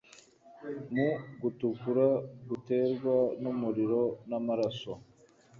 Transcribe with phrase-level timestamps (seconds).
[0.93, 1.07] Mu
[1.41, 2.07] gutukura
[2.49, 4.93] guterwa n'umuriro n'amaraso